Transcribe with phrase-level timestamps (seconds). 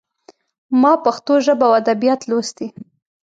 [0.81, 2.67] ما پښتو ژبه او ادبيات لوستي.